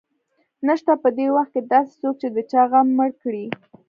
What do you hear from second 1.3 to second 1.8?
وخت کې